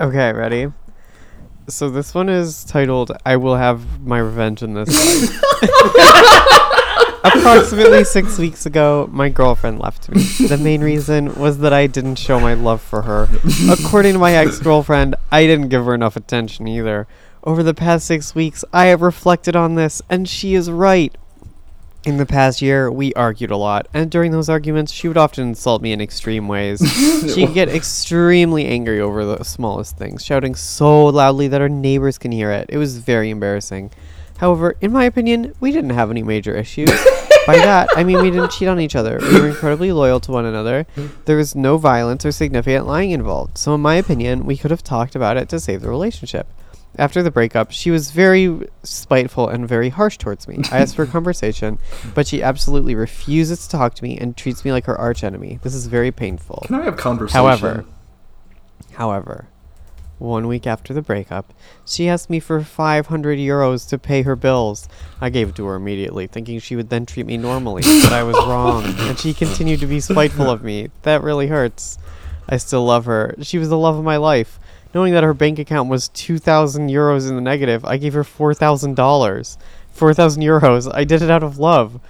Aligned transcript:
Okay, 0.00 0.32
ready? 0.32 0.72
So 1.68 1.88
this 1.88 2.14
one 2.14 2.28
is 2.28 2.64
titled 2.64 3.12
I 3.24 3.36
Will 3.36 3.54
Have 3.54 4.00
My 4.00 4.18
Revenge 4.18 4.60
in 4.60 4.74
This 4.74 4.88
Approximately 7.24 8.02
six 8.02 8.36
weeks 8.36 8.66
ago, 8.66 9.08
my 9.12 9.28
girlfriend 9.28 9.78
left 9.78 10.08
me. 10.10 10.20
The 10.48 10.58
main 10.58 10.82
reason 10.82 11.36
was 11.36 11.58
that 11.58 11.72
I 11.72 11.86
didn't 11.86 12.16
show 12.16 12.40
my 12.40 12.54
love 12.54 12.82
for 12.82 13.02
her. 13.02 13.28
According 13.70 14.14
to 14.14 14.18
my 14.18 14.32
ex 14.34 14.58
girlfriend, 14.58 15.14
I 15.30 15.46
didn't 15.46 15.68
give 15.68 15.84
her 15.84 15.94
enough 15.94 16.16
attention 16.16 16.66
either. 16.66 17.06
Over 17.44 17.62
the 17.62 17.72
past 17.72 18.06
six 18.06 18.34
weeks, 18.34 18.64
I 18.72 18.86
have 18.86 19.00
reflected 19.00 19.54
on 19.54 19.76
this, 19.76 20.02
and 20.10 20.28
she 20.28 20.54
is 20.54 20.72
right. 20.72 21.16
In 22.04 22.18
the 22.18 22.26
past 22.26 22.60
year, 22.60 22.92
we 22.92 23.14
argued 23.14 23.50
a 23.50 23.56
lot, 23.56 23.88
and 23.94 24.10
during 24.10 24.30
those 24.30 24.50
arguments, 24.50 24.92
she 24.92 25.08
would 25.08 25.16
often 25.16 25.48
insult 25.48 25.80
me 25.80 25.90
in 25.90 26.02
extreme 26.02 26.48
ways. 26.48 26.82
she 27.34 27.46
could 27.46 27.54
get 27.54 27.70
extremely 27.70 28.66
angry 28.66 29.00
over 29.00 29.24
the 29.24 29.42
smallest 29.42 29.96
things, 29.96 30.22
shouting 30.22 30.54
so 30.54 31.06
loudly 31.06 31.48
that 31.48 31.62
our 31.62 31.68
neighbors 31.70 32.18
can 32.18 32.30
hear 32.30 32.50
it. 32.50 32.66
It 32.68 32.76
was 32.76 32.98
very 32.98 33.30
embarrassing. 33.30 33.90
However, 34.36 34.76
in 34.82 34.92
my 34.92 35.04
opinion, 35.04 35.54
we 35.60 35.72
didn't 35.72 35.90
have 35.90 36.10
any 36.10 36.22
major 36.22 36.54
issues. 36.54 36.90
By 37.46 37.56
that, 37.56 37.88
I 37.96 38.04
mean 38.04 38.20
we 38.20 38.30
didn't 38.30 38.52
cheat 38.52 38.68
on 38.68 38.80
each 38.80 38.96
other. 38.96 39.18
We 39.20 39.40
were 39.40 39.48
incredibly 39.48 39.90
loyal 39.92 40.20
to 40.20 40.32
one 40.32 40.44
another. 40.44 40.86
There 41.24 41.36
was 41.38 41.54
no 41.54 41.78
violence 41.78 42.26
or 42.26 42.32
significant 42.32 42.86
lying 42.86 43.12
involved. 43.12 43.56
So, 43.56 43.74
in 43.74 43.80
my 43.80 43.96
opinion, 43.96 44.44
we 44.44 44.56
could 44.56 44.70
have 44.70 44.82
talked 44.82 45.14
about 45.14 45.36
it 45.36 45.48
to 45.50 45.60
save 45.60 45.80
the 45.82 45.88
relationship. 45.90 46.46
After 46.96 47.22
the 47.22 47.30
breakup, 47.30 47.72
she 47.72 47.90
was 47.90 48.10
very 48.10 48.68
spiteful 48.82 49.48
and 49.48 49.68
very 49.68 49.88
harsh 49.88 50.16
towards 50.16 50.46
me. 50.46 50.60
I 50.70 50.78
asked 50.78 50.94
for 50.94 51.02
a 51.02 51.06
conversation, 51.18 51.78
but 52.14 52.26
she 52.26 52.42
absolutely 52.42 52.94
refuses 52.94 53.66
to 53.66 53.76
talk 53.76 53.94
to 53.94 54.02
me 54.02 54.16
and 54.18 54.36
treats 54.36 54.64
me 54.64 54.72
like 54.72 54.86
her 54.86 54.98
archenemy. 54.98 55.58
This 55.62 55.74
is 55.74 55.86
very 55.86 56.12
painful. 56.12 56.62
Can 56.66 56.76
I 56.76 56.84
have 56.84 56.96
conversation? 56.96 57.36
However, 57.36 57.84
however, 58.92 59.48
one 60.18 60.46
week 60.46 60.66
after 60.66 60.94
the 60.94 61.02
breakup, 61.02 61.52
she 61.84 62.08
asked 62.08 62.30
me 62.30 62.38
for 62.38 62.62
500 62.62 63.38
euros 63.38 63.88
to 63.88 63.98
pay 63.98 64.22
her 64.22 64.36
bills. 64.36 64.88
I 65.20 65.30
gave 65.30 65.48
it 65.50 65.56
to 65.56 65.66
her 65.66 65.74
immediately, 65.74 66.28
thinking 66.28 66.60
she 66.60 66.76
would 66.76 66.90
then 66.90 67.06
treat 67.06 67.26
me 67.26 67.36
normally, 67.36 67.82
but 67.82 68.12
I 68.12 68.22
was 68.22 68.36
wrong, 68.36 68.84
and 68.98 69.18
she 69.18 69.34
continued 69.34 69.80
to 69.80 69.86
be 69.86 70.00
spiteful 70.00 70.48
of 70.48 70.62
me. 70.62 70.90
That 71.02 71.22
really 71.22 71.48
hurts. 71.48 71.98
I 72.48 72.58
still 72.58 72.84
love 72.84 73.06
her. 73.06 73.34
She 73.42 73.58
was 73.58 73.68
the 73.68 73.78
love 73.78 73.96
of 73.96 74.04
my 74.04 74.16
life. 74.16 74.60
Knowing 74.94 75.12
that 75.12 75.24
her 75.24 75.34
bank 75.34 75.58
account 75.58 75.88
was 75.90 76.08
2,000 76.10 76.88
euros 76.88 77.28
in 77.28 77.34
the 77.34 77.40
negative, 77.40 77.84
I 77.84 77.96
gave 77.96 78.14
her 78.14 78.22
$4,000. 78.22 79.56
4,000 79.90 80.42
euros. 80.42 80.90
I 80.94 81.04
did 81.04 81.20
it 81.20 81.30
out 81.30 81.42
of 81.42 81.58
love. 81.58 82.00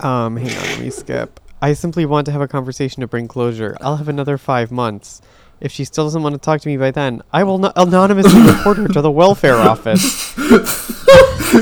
Um, 0.00 0.36
hang 0.36 0.56
on, 0.56 0.62
let 0.62 0.80
me 0.80 0.90
skip. 0.90 1.38
I 1.60 1.74
simply 1.74 2.06
want 2.06 2.26
to 2.26 2.32
have 2.32 2.40
a 2.40 2.48
conversation 2.48 3.02
to 3.02 3.06
bring 3.06 3.28
closure. 3.28 3.76
I'll 3.80 3.98
have 3.98 4.08
another 4.08 4.38
five 4.38 4.72
months. 4.72 5.20
If 5.60 5.70
she 5.70 5.84
still 5.84 6.04
doesn't 6.04 6.22
want 6.22 6.34
to 6.34 6.40
talk 6.40 6.60
to 6.62 6.68
me 6.68 6.76
by 6.76 6.90
then, 6.90 7.22
I 7.32 7.44
will 7.44 7.58
no- 7.58 7.72
anonymously 7.76 8.40
report 8.42 8.78
her 8.78 8.88
to 8.88 9.00
the 9.00 9.10
welfare 9.10 9.56
office. 9.56 10.36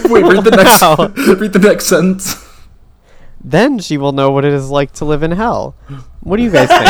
Wait, 0.08 0.24
read 0.24 0.44
the 0.44 0.54
next. 0.56 0.80
Wow. 0.80 1.12
read 1.34 1.52
the 1.52 1.58
next 1.58 1.86
sentence. 1.86 2.34
Then 3.42 3.78
she 3.78 3.98
will 3.98 4.12
know 4.12 4.30
what 4.30 4.44
it 4.44 4.52
is 4.52 4.70
like 4.70 4.92
to 4.92 5.04
live 5.04 5.22
in 5.22 5.32
hell. 5.32 5.74
What 6.22 6.36
do 6.36 6.42
you 6.42 6.50
guys 6.50 6.68
think? 6.68 6.82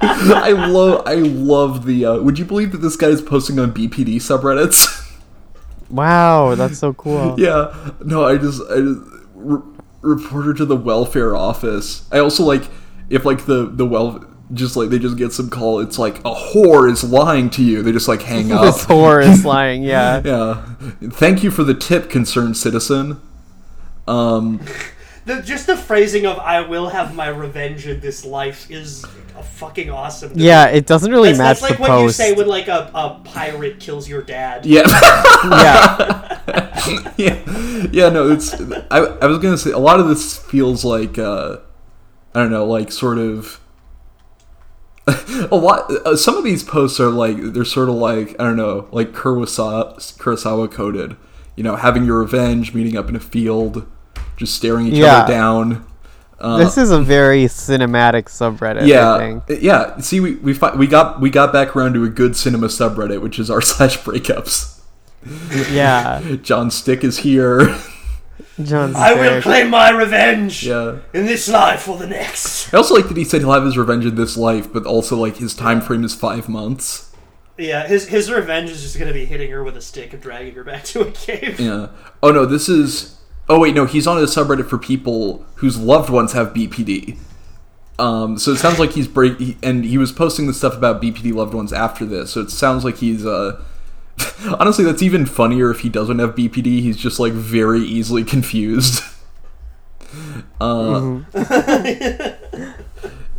I 0.00 0.50
love. 0.52 1.02
I 1.06 1.14
love 1.14 1.84
the. 1.86 2.04
Uh, 2.06 2.18
would 2.18 2.38
you 2.38 2.44
believe 2.44 2.72
that 2.72 2.78
this 2.78 2.96
guy 2.96 3.08
is 3.08 3.20
posting 3.22 3.58
on 3.58 3.72
BPD 3.72 4.16
subreddits? 4.16 5.02
wow, 5.90 6.54
that's 6.54 6.78
so 6.78 6.94
cool. 6.94 7.38
yeah. 7.38 7.92
No, 8.04 8.24
I 8.24 8.36
just. 8.38 8.62
I 8.70 8.76
just 8.76 9.00
re- 9.34 9.62
reporter 10.02 10.54
to 10.54 10.64
the 10.64 10.76
welfare 10.76 11.34
office. 11.34 12.08
I 12.12 12.18
also 12.18 12.44
like 12.44 12.62
if 13.10 13.24
like 13.24 13.46
the 13.46 13.66
the 13.66 13.84
well 13.84 14.24
just 14.52 14.76
like 14.76 14.90
they 14.90 14.98
just 14.98 15.16
get 15.16 15.32
some 15.32 15.50
call. 15.50 15.80
It's 15.80 15.98
like 15.98 16.18
a 16.20 16.34
whore 16.34 16.90
is 16.90 17.04
lying 17.04 17.50
to 17.50 17.62
you. 17.62 17.82
They 17.82 17.92
just 17.92 18.08
like 18.08 18.22
hang 18.22 18.52
up. 18.52 18.62
This 18.62 18.86
whore 18.86 19.22
is 19.24 19.44
lying, 19.44 19.82
yeah. 19.82 20.22
Yeah. 20.24 20.64
Thank 21.10 21.42
you 21.42 21.50
for 21.50 21.64
the 21.64 21.74
tip, 21.74 22.08
concerned 22.08 22.56
citizen. 22.56 23.20
Um, 24.06 24.60
The, 25.26 25.42
just 25.42 25.66
the 25.66 25.76
phrasing 25.76 26.24
of 26.24 26.38
"I 26.38 26.60
will 26.60 26.88
have 26.88 27.14
my 27.14 27.26
revenge 27.26 27.88
in 27.88 27.98
this 27.98 28.24
life" 28.24 28.70
is 28.70 29.04
a 29.36 29.42
fucking 29.42 29.90
awesome. 29.90 30.30
to 30.30 30.36
me. 30.36 30.44
Yeah, 30.44 30.68
it 30.68 30.86
doesn't 30.86 31.10
really 31.10 31.30
that's, 31.32 31.38
match 31.38 31.60
that's 31.60 31.62
like 31.62 31.76
the 31.78 31.82
what 31.82 31.88
post. 31.88 32.18
you 32.18 32.24
say 32.24 32.32
when 32.32 32.46
like 32.46 32.68
a, 32.68 32.90
a 32.94 33.20
pirate 33.24 33.80
kills 33.80 34.08
your 34.08 34.22
dad. 34.22 34.64
yeah. 34.64 34.84
yeah. 35.44 37.12
yeah. 37.16 37.86
Yeah, 37.90 38.08
no, 38.08 38.30
it's. 38.30 38.54
I, 38.88 38.98
I 38.98 39.26
was 39.26 39.38
gonna 39.38 39.58
say, 39.58 39.72
a 39.72 39.78
lot 39.78 39.98
of 39.98 40.06
this 40.06 40.38
feels 40.38 40.84
like, 40.84 41.18
uh, 41.18 41.58
I 42.32 42.42
don't 42.42 42.52
know, 42.52 42.64
like 42.64 42.92
sort 42.92 43.18
of. 43.18 43.60
a 45.50 45.56
lot. 45.56 45.90
Uh, 46.06 46.16
some 46.16 46.36
of 46.36 46.44
these 46.44 46.62
posts 46.62 47.00
are 47.00 47.10
like, 47.10 47.36
they're 47.52 47.64
sort 47.64 47.88
of 47.88 47.96
like, 47.96 48.40
I 48.40 48.44
don't 48.44 48.56
know, 48.56 48.88
like 48.92 49.12
Kurosawa, 49.12 49.96
Kurosawa 50.18 50.70
coded. 50.70 51.16
You 51.56 51.64
know, 51.64 51.74
having 51.74 52.04
your 52.04 52.20
revenge, 52.20 52.74
meeting 52.74 52.96
up 52.96 53.08
in 53.08 53.16
a 53.16 53.20
field, 53.20 53.90
just 54.36 54.54
staring 54.54 54.86
each 54.88 54.94
Yeah. 54.94 55.18
other 55.18 55.32
down. 55.32 55.84
Uh, 56.38 56.58
This 56.58 56.76
is 56.76 56.90
a 56.90 57.00
very 57.00 57.44
cinematic 57.44 58.24
subreddit, 58.26 58.82
I 58.82 58.84
yeah, 58.84 59.18
think. 59.18 59.62
yeah. 59.62 59.96
See, 60.00 60.20
we 60.20 60.34
we 60.36 60.52
fi- 60.52 60.74
we 60.76 60.86
got 60.86 61.18
we 61.20 61.30
got 61.30 61.52
back 61.52 61.74
around 61.74 61.94
to 61.94 62.04
a 62.04 62.08
good 62.10 62.36
cinema 62.36 62.66
subreddit, 62.66 63.20
which 63.22 63.38
is 63.38 63.50
r 63.50 63.60
slash 63.62 63.98
breakups. 64.00 64.80
Yeah. 65.72 66.20
John 66.42 66.70
Stick 66.70 67.02
is 67.04 67.18
here. 67.18 67.74
John 68.62 68.94
I 68.96 69.14
will 69.14 69.32
Stick. 69.40 69.42
claim 69.44 69.70
my 69.70 69.90
revenge 69.90 70.66
yeah. 70.66 70.96
in 71.14 71.26
this 71.26 71.48
life 71.48 71.88
or 71.88 71.96
the 71.98 72.06
next. 72.06 72.72
I 72.72 72.76
also 72.78 72.94
like 72.94 73.08
that 73.08 73.16
he 73.16 73.24
said 73.24 73.40
he'll 73.40 73.52
have 73.52 73.64
his 73.64 73.76
revenge 73.78 74.04
in 74.06 74.14
this 74.14 74.36
life, 74.36 74.70
but 74.72 74.84
also 74.86 75.16
like 75.16 75.36
his 75.38 75.54
time 75.54 75.80
frame 75.80 76.04
is 76.04 76.14
five 76.14 76.48
months. 76.48 77.12
Yeah, 77.58 77.86
his 77.86 78.08
his 78.08 78.30
revenge 78.30 78.68
is 78.70 78.82
just 78.82 78.98
gonna 78.98 79.12
be 79.14 79.24
hitting 79.24 79.50
her 79.50 79.64
with 79.64 79.76
a 79.76 79.80
stick 79.82 80.12
and 80.12 80.20
dragging 80.22 80.54
her 80.54 80.64
back 80.64 80.84
to 80.84 81.00
a 81.00 81.10
cave. 81.10 81.58
Yeah. 81.58 81.88
Oh 82.22 82.30
no, 82.30 82.44
this 82.44 82.68
is. 82.68 83.15
Oh 83.48 83.60
wait, 83.60 83.74
no, 83.74 83.84
he's 83.84 84.06
on 84.06 84.18
a 84.18 84.22
subreddit 84.22 84.68
for 84.68 84.78
people 84.78 85.44
whose 85.56 85.78
loved 85.78 86.10
ones 86.10 86.32
have 86.32 86.52
BPD. 86.52 87.16
Um, 87.98 88.38
so 88.38 88.50
it 88.50 88.56
sounds 88.56 88.78
like 88.78 88.92
he's 88.92 89.08
break, 89.08 89.38
he, 89.38 89.56
and 89.62 89.84
he 89.84 89.98
was 89.98 90.12
posting 90.12 90.46
the 90.46 90.52
stuff 90.52 90.74
about 90.74 91.00
BPD 91.00 91.32
loved 91.32 91.54
ones 91.54 91.72
after 91.72 92.04
this. 92.04 92.32
So 92.32 92.40
it 92.40 92.50
sounds 92.50 92.84
like 92.84 92.98
he's. 92.98 93.24
Uh, 93.24 93.62
honestly, 94.58 94.84
that's 94.84 95.02
even 95.02 95.26
funnier 95.26 95.70
if 95.70 95.80
he 95.80 95.88
doesn't 95.88 96.18
have 96.18 96.34
BPD. 96.34 96.80
He's 96.80 96.96
just 96.96 97.18
like 97.18 97.32
very 97.32 97.80
easily 97.80 98.24
confused. 98.34 99.02
uh, 100.60 101.20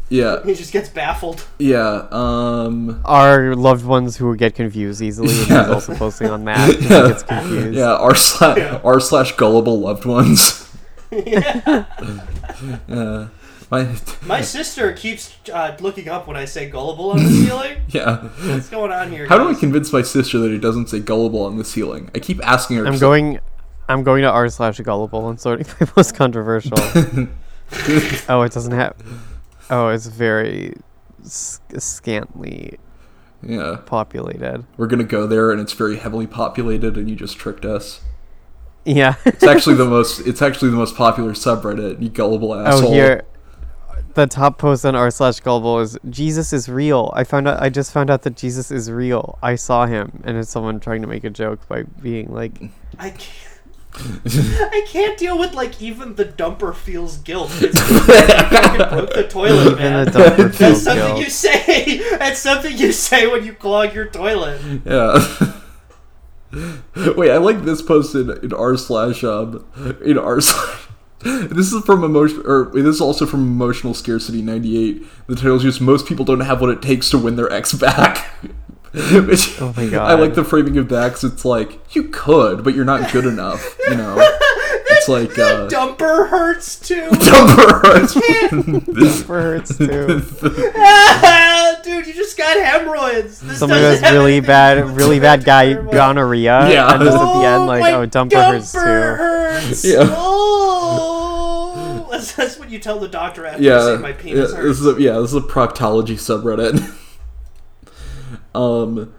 yeah, 0.09 0.43
He 0.45 0.53
just 0.55 0.71
gets 0.71 0.89
baffled. 0.89 1.45
yeah. 1.59 2.07
Um, 2.11 3.01
Our 3.05 3.55
loved 3.55 3.85
ones 3.85 4.17
who 4.17 4.35
get 4.35 4.55
confused 4.55 5.01
easily, 5.01 5.33
Yeah. 5.33 5.63
he's 5.65 5.73
also 5.73 5.95
posting 5.95 6.29
on 6.29 6.45
that. 6.45 6.69
Yeah. 6.81 7.03
He 7.03 7.07
gets 7.09 7.23
confused. 7.23 7.73
Yeah, 7.77 7.93
r 7.95 8.15
slash 8.15 8.79
r 8.83 8.99
slash 8.99 9.35
gullible 9.35 9.79
loved 9.79 10.05
ones. 10.05 10.63
yeah, 11.11 11.85
my 13.71 13.87
My 14.25 14.41
sister 14.41 14.93
keeps 14.93 15.35
uh, 15.53 15.75
looking 15.79 16.09
up 16.09 16.27
when 16.27 16.35
I 16.37 16.45
say 16.45 16.69
gullible 16.69 17.11
on 17.11 17.17
the 17.23 17.29
ceiling. 17.29 17.77
yeah. 17.89 18.17
What's 18.49 18.69
going 18.69 18.91
on 18.91 19.11
here? 19.11 19.27
How 19.27 19.37
do 19.37 19.49
I 19.49 19.53
convince 19.53 19.91
my 19.93 20.01
sister 20.01 20.37
that 20.39 20.51
it 20.51 20.59
doesn't 20.59 20.87
say 20.89 20.99
gullible 20.99 21.43
on 21.45 21.57
the 21.57 21.63
ceiling? 21.65 22.09
I 22.15 22.19
keep 22.19 22.39
asking 22.45 22.77
her. 22.77 22.85
I'm 22.85 22.93
'cause- 22.93 22.99
going. 23.01 23.39
I'm 23.89 24.03
going 24.03 24.21
to 24.23 24.29
r 24.29 24.49
slash 24.49 24.79
gullible 24.81 25.29
and 25.29 25.39
sorting 25.39 25.65
my 25.79 25.87
most 25.95 26.13
controversial. 26.13 26.77
oh, 26.77 28.41
it 28.41 28.51
doesn't 28.51 28.73
have. 28.73 28.95
Oh, 29.69 29.89
it's 29.89 30.07
very 30.07 30.75
s- 31.23 31.59
scantily 31.77 32.79
Yeah, 33.43 33.77
populated. 33.85 34.65
we're 34.77 34.87
gonna 34.87 35.03
go 35.03 35.27
there, 35.27 35.51
and 35.51 35.59
it's 35.61 35.73
very 35.73 35.97
heavily 35.97 36.27
populated, 36.27 36.97
and 36.97 37.09
you 37.09 37.15
just 37.15 37.37
tricked 37.37 37.65
us. 37.65 38.01
Yeah. 38.85 39.15
It's 39.25 39.43
actually 39.43 39.75
the 39.75 39.85
most. 39.89 40.19
It's 40.21 40.41
actually 40.41 40.71
the 40.71 40.77
most 40.77 40.95
popular 40.95 41.33
subreddit. 41.33 42.01
You 42.01 42.09
gullible 42.09 42.53
oh, 42.53 42.63
asshole. 42.65 42.89
oh, 42.89 42.93
here. 42.93 43.23
The 44.13 44.25
top 44.25 44.57
post 44.57 44.83
on 44.85 44.95
r 44.95 45.11
slash 45.11 45.41
gullible 45.41 45.79
is 45.79 45.95
Jesus 46.09 46.51
is 46.53 46.67
real. 46.69 47.11
I 47.13 47.23
found 47.23 47.47
out. 47.47 47.61
I 47.61 47.69
just 47.69 47.91
found 47.91 48.09
out 48.09 48.23
that 48.23 48.35
Jesus 48.35 48.71
is 48.71 48.89
real. 48.89 49.37
I 49.43 49.55
saw 49.55 49.85
him, 49.85 50.21
and 50.23 50.37
it's 50.37 50.49
someone 50.49 50.79
trying 50.79 51.01
to 51.01 51.07
make 51.07 51.23
a 51.23 51.29
joke 51.29 51.67
by 51.67 51.83
being 51.83 52.33
like, 52.33 52.59
I 52.97 53.09
can't. 53.11 53.56
I 54.25 54.85
can't 54.87 55.17
deal 55.17 55.37
with 55.37 55.53
like 55.53 55.81
even 55.81 56.15
the 56.15 56.25
dumper 56.25 56.75
feels 56.75 57.17
guilt. 57.17 57.51
It's 57.61 57.79
you 57.89 57.99
fucking 57.99 58.89
broke 58.89 59.13
the 59.13 59.27
toilet, 59.27 59.77
man. 59.77 60.05
the 60.05 60.11
dumper 60.11 60.57
That's 60.57 60.83
something 60.83 61.05
guilt. 61.07 61.19
you 61.19 61.29
say. 61.29 61.97
That's 62.17 62.39
something 62.39 62.77
you 62.77 62.91
say 62.91 63.27
when 63.27 63.43
you 63.45 63.53
clog 63.53 63.93
your 63.93 64.07
toilet. 64.07 64.61
Yeah. 64.85 65.53
Wait, 67.15 67.31
I 67.31 67.37
like 67.37 67.63
this 67.65 67.81
post 67.81 68.15
in, 68.15 68.31
in 68.43 68.53
r 68.53 68.77
slash 68.77 69.23
um 69.23 69.65
in 70.03 70.17
r 70.17 70.39
slash. 70.41 70.83
This 71.23 71.73
is 71.73 71.83
from 71.83 72.03
emotion, 72.03 72.43
or 72.45 72.71
this 72.73 72.85
is 72.85 73.01
also 73.01 73.25
from 73.25 73.41
emotional 73.41 73.93
scarcity 73.93 74.41
ninety 74.41 74.77
eight. 74.77 75.03
The 75.27 75.35
title's 75.35 75.63
just 75.63 75.81
most 75.81 76.05
people 76.05 76.23
don't 76.23 76.39
have 76.41 76.61
what 76.61 76.69
it 76.69 76.81
takes 76.81 77.09
to 77.09 77.17
win 77.17 77.35
their 77.35 77.51
ex 77.51 77.73
back. 77.73 78.26
Which, 79.27 79.61
Oh 79.61 79.73
my 79.77 79.87
god! 79.87 80.11
I 80.11 80.15
like 80.15 80.33
the 80.33 80.43
framing 80.43 80.77
of 80.77 80.89
that 80.89 81.11
'cause 81.13 81.23
it's 81.23 81.45
like 81.45 81.79
you 81.95 82.03
could, 82.09 82.63
but 82.63 82.73
you're 82.75 82.85
not 82.85 83.11
good 83.11 83.25
enough. 83.25 83.77
You 83.89 83.95
know, 83.95 84.15
it's 84.19 85.07
like 85.07 85.37
uh, 85.37 85.67
Dumper 85.67 86.29
hurts 86.29 86.79
too. 86.79 87.07
Dumper 87.11 87.81
hurts. 87.83 88.13
For 89.23 89.41
hurts 89.41 89.77
too. 89.77 90.23
Ah, 90.75 91.79
Dude, 91.83 92.07
you 92.07 92.13
just 92.13 92.37
got 92.37 92.57
hemorrhoids. 92.57 93.39
This 93.41 93.59
Someone 93.59 93.79
doesn't 93.79 94.01
goes 94.01 94.09
have 94.09 94.13
really 94.13 94.39
bad, 94.41 94.83
really 94.95 95.19
bad 95.19 95.43
guy 95.45 95.73
gonorrhea. 95.73 96.69
Yeah. 96.69 96.91
And 96.93 97.03
just 97.03 97.17
at 97.17 97.33
the 97.39 97.45
end, 97.45 97.67
like, 97.67 97.81
my 97.81 97.93
oh, 97.93 98.07
dumper 98.07 98.51
hurts 98.53 98.71
too. 98.71 98.79
hurts. 98.79 99.85
Yeah. 99.85 100.05
Oh, 100.09 102.07
that's, 102.11 102.33
that's 102.33 102.57
what 102.59 102.69
you 102.69 102.79
tell 102.79 102.99
the 102.99 103.07
doctor 103.07 103.45
after 103.45 103.61
you 103.63 103.69
say 103.69 103.97
my 103.97 104.11
penis 104.13 104.51
yeah, 104.51 104.57
penis 104.57 104.77
this 104.77 104.79
is 104.81 104.87
a, 104.97 105.01
yeah, 105.01 105.13
this 105.19 105.31
is 105.31 105.35
a 105.35 105.41
proctology 105.41 106.15
subreddit. 106.15 106.79
Um, 108.57 109.13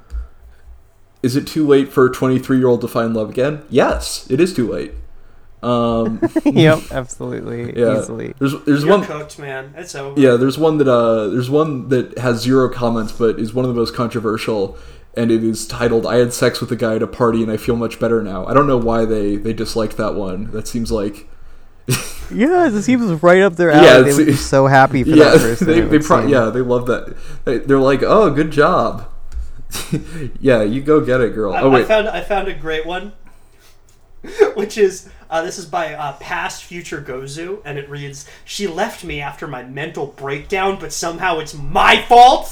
is 1.23 1.37
it 1.37 1.47
too 1.47 1.67
late 1.67 1.89
for 1.93 2.07
a 2.07 2.13
23 2.13 2.59
year 2.59 2.69
old 2.69 2.81
to 2.83 2.89
find 2.89 3.15
love 3.15 3.31
again? 3.31 3.63
Yes, 3.71 4.27
it 4.31 4.41
is 4.41 4.55
too 4.55 4.71
late. 4.71 4.93
Um, 5.63 6.21
yep, 6.45 6.79
absolutely, 6.93 7.77
yeah, 7.77 7.99
easily. 7.99 8.33
there's 8.39 8.55
there's 8.65 8.85
You're 8.85 8.99
one. 8.99 9.05
cooked, 9.05 9.39
man. 9.41 9.75
It's 9.77 9.95
over. 9.95 10.21
Yeah, 10.21 10.37
there's 10.37 10.57
one 10.57 10.79
that 10.79 10.87
uh, 10.89 11.29
there's 11.29 11.51
one 11.51 11.89
that 11.89 12.17
has 12.19 12.41
zero 12.43 12.69
comments, 12.69 13.11
but 13.13 13.41
is 13.41 13.53
one 13.53 13.65
of 13.65 13.69
the 13.75 13.75
most 13.75 13.93
controversial, 13.95 14.77
and 15.17 15.33
it 15.33 15.43
is 15.43 15.67
titled 15.67 16.07
"I 16.07 16.17
had 16.19 16.33
sex 16.33 16.61
with 16.61 16.71
a 16.71 16.77
guy 16.77 16.95
at 16.95 17.03
a 17.03 17.09
party 17.09 17.43
and 17.43 17.51
I 17.51 17.57
feel 17.57 17.75
much 17.75 17.99
better 17.99 18.23
now." 18.23 18.47
I 18.47 18.55
don't 18.55 18.69
know 18.69 18.77
why 18.79 19.05
they 19.05 19.35
they 19.35 19.53
disliked 19.53 19.97
that 19.97 20.15
one. 20.15 20.53
That 20.53 20.69
seems 20.69 20.93
like 20.93 21.29
Yeah, 22.33 22.69
it 22.69 22.83
seems 22.83 23.21
right 23.21 23.43
up 23.43 23.57
their 23.57 23.73
alley. 23.73 23.85
Yeah, 23.87 23.93
alley. 23.95 24.03
they 24.05 24.09
it's- 24.11 24.19
would 24.19 24.27
be 24.27 24.33
so 24.35 24.69
happy 24.69 25.03
for 25.03 25.11
yeah, 25.17 25.25
that 25.31 25.39
person. 25.41 25.67
they, 25.67 25.81
it 25.81 25.91
they 25.91 25.99
pro- 25.99 26.27
yeah 26.29 26.51
they 26.51 26.61
love 26.61 26.87
that. 26.87 27.17
They, 27.45 27.59
they're 27.59 27.81
like, 27.81 28.05
"Oh, 28.05 28.31
good 28.31 28.53
job." 28.53 29.09
yeah, 30.41 30.63
you 30.63 30.81
go 30.81 31.01
get 31.01 31.21
it, 31.21 31.35
girl. 31.35 31.53
I, 31.53 31.61
oh 31.61 31.73
I 31.73 31.85
found 31.85 32.09
I 32.09 32.21
found 32.23 32.49
a 32.49 32.55
great 32.55 32.87
one, 32.87 33.13
which 34.55 34.79
is 34.79 35.11
uh, 35.31 35.43
this 35.43 35.59
is 35.59 35.67
by 35.67 35.95
uh, 35.95 36.15
Past 36.15 36.65
Future 36.65 37.01
Gozu, 37.01 37.61
and 37.65 37.79
it 37.79 37.89
reads: 37.89 38.29
"She 38.45 38.67
left 38.67 39.05
me 39.05 39.21
after 39.21 39.47
my 39.47 39.63
mental 39.63 40.07
breakdown, 40.07 40.79
but 40.81 40.93
somehow 40.93 41.39
it's 41.39 41.55
my 41.55 42.03
fault." 42.03 42.47